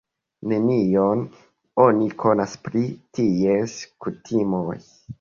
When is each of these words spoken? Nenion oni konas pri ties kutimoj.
Nenion 0.53 1.21
oni 1.85 2.09
konas 2.25 2.59
pri 2.65 2.85
ties 3.19 3.81
kutimoj. 4.07 4.79